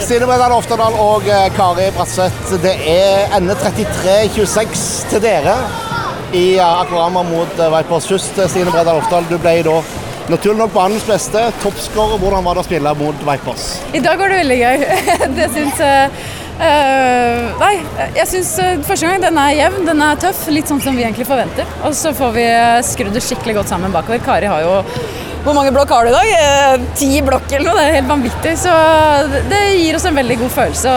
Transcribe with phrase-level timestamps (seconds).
[0.00, 5.54] Stine Bredal Oftedal og eh, Kari Bratseth, det er ende 33-26 til dere
[6.36, 8.10] i eh, Akorama mot eh, Vipers.
[8.12, 9.76] Eh, Stine Bredal Oftedal, du ble da
[10.30, 12.20] naturlig nok banens beste toppskårer.
[12.20, 13.68] Hvordan var det å spille mot Vipers?
[13.96, 14.88] I dag var det veldig gøy.
[15.38, 15.86] det syns
[16.56, 17.74] Uh, nei,
[18.16, 20.38] jeg syns uh, første gang den er jevn, den er tøff.
[20.48, 21.68] Litt sånn som vi egentlig forventer.
[21.84, 22.44] Og så får vi
[22.88, 24.22] skrudd det skikkelig godt sammen bakover.
[24.24, 24.78] Kari har jo
[25.46, 26.86] Hvor mange blokk har du i dag?
[26.98, 27.78] Ti blokk eller noe?
[27.78, 28.54] Det er helt vanvittig.
[28.58, 28.72] Så
[29.46, 30.94] det gir oss en veldig god følelse.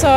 [0.00, 0.12] Så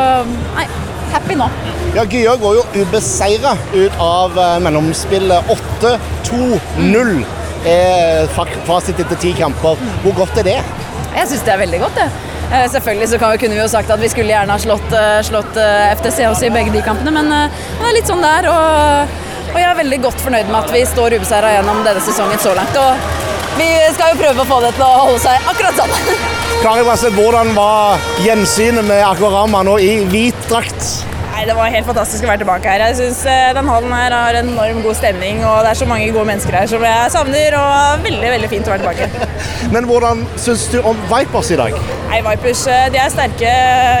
[0.56, 0.64] nei,
[1.12, 1.50] happy nå.
[1.92, 5.52] Ja, Gya går jo ubeseira ut av mellomspillet.
[5.84, 7.12] 8-2-0
[7.68, 8.32] er
[8.64, 9.76] fasit etter ti kamper.
[10.06, 10.58] Hvor godt er det?
[11.18, 12.08] Jeg syns det er veldig godt, det.
[12.48, 15.60] Eh, selvfølgelig så kunne vi jo sagt at vi skulle gjerne ha slått, eh, slått
[15.60, 18.48] eh, FTC også i begge de kampene, men, men det er litt sånn det er.
[18.48, 19.16] Og,
[19.52, 22.56] og, jeg er veldig godt fornøyd med at vi står ubeseira gjennom denne sesongen så
[22.56, 22.80] langt.
[22.80, 23.26] Og
[23.58, 25.94] vi skal jo prøve å få det til å holde seg akkurat sånn.
[26.62, 30.88] Kari Brasse, hvordan var gjensynet med Akvarama nå i hvit drakt?
[31.38, 32.82] Nei, Det var helt fantastisk å være tilbake her.
[32.88, 33.20] Jeg synes
[33.54, 36.56] den hallen her har en enorm god stemning, og det er så mange gode mennesker
[36.58, 37.54] her som jeg savner.
[37.54, 39.28] og Veldig veldig fint å være tilbake.
[39.74, 41.78] Men hvordan syns du om Vipers i dag?
[42.08, 43.52] Nei, Vipers de er sterke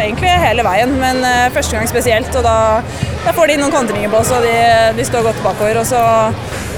[0.08, 1.22] egentlig hele veien, men
[1.54, 2.34] første gang spesielt.
[2.40, 2.56] og Da,
[3.26, 4.56] da får de noen kontringer på oss, og de,
[4.98, 5.78] de står godt bakover.
[5.78, 6.02] og så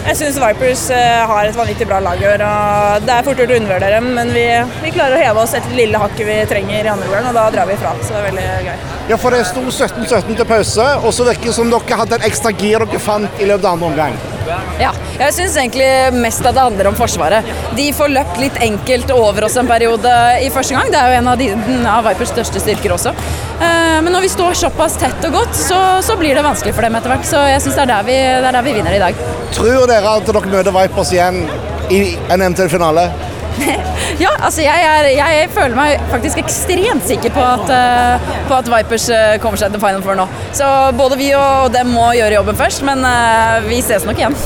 [0.07, 0.87] jeg syns Vipers
[1.31, 2.43] har et vanvittig bra lag i år.
[2.47, 4.47] og Det er fort gjort å undervurdere dem, men vi,
[4.85, 7.47] vi, klarer å heve oss et lille hakket vi trenger i andre omgang, og da
[7.55, 7.95] drar vi fra.
[8.01, 8.89] Så det er veldig gøy.
[9.11, 12.29] Ja, for det sto 17-17 til pause, og så virker det som dere hadde en
[12.31, 14.21] ekstra gir dere fant i løpet av andre omgang.
[14.81, 17.47] Ja, jeg syns egentlig mest at det handler om Forsvaret.
[17.77, 20.91] De får løpt litt enkelt over oss en periode i første gang.
[20.91, 21.51] Det er jo en av, de,
[21.93, 23.13] av Vipers største styrker også.
[23.61, 26.97] Men når vi står såpass tett og godt, så, så blir det vanskelig for dem
[26.99, 27.29] etter hvert.
[27.29, 29.23] Så jeg syns det, det, er der vi vinner i dag.
[29.55, 31.43] Tror dere at dere møter Vipers igjen
[31.91, 33.09] i en eventuell finale?
[34.25, 38.71] ja, altså jeg, er, jeg, føler meg faktisk ekstremt sikker på at, uh, på at
[38.71, 40.29] Vipers uh, kommer seg til Final Four nå.
[40.57, 40.67] Så
[40.99, 44.39] både vi og dem må gjøre jobben først, men uh, vi ses nok igjen.